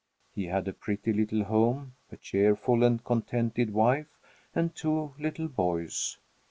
[0.33, 4.17] He had a pretty little home, a cheerful and contented wife,
[4.55, 6.17] and two little boys.